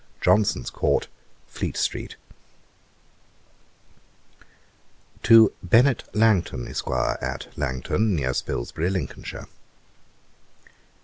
[0.19, 1.07] Johnson's court,
[1.45, 2.15] Fleet street.'
[5.21, 6.89] 'To BENNET LANGTON, ESQ.,
[7.21, 9.45] AT LANGTON, NEAR SPILSBY, LINCOLNSHIRE.